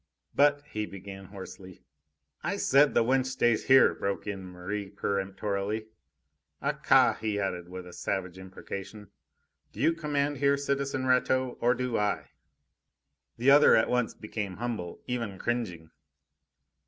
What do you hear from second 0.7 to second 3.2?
he began hoarsely. "I said, the